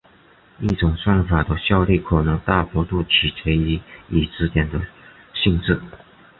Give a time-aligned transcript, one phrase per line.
[0.59, 4.81] 一种算法的效率可能大幅度取决于已知点的
[5.35, 5.79] 性质。